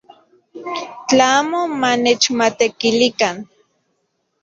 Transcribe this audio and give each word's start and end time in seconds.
Tla 1.07 1.27
amo 1.39 1.59
manechmatekilikan. 1.81 3.35